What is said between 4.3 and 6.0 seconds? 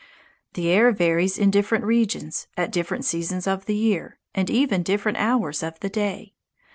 and even different hours of the